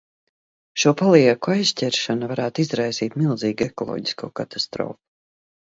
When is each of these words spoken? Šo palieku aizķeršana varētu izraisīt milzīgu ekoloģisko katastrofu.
Šo 0.83 0.93
palieku 1.01 1.53
aizķeršana 1.57 2.31
varētu 2.33 2.65
izraisīt 2.65 3.21
milzīgu 3.25 3.69
ekoloģisko 3.71 4.33
katastrofu. 4.43 4.99